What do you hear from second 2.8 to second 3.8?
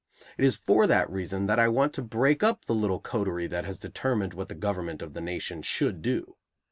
coterie that has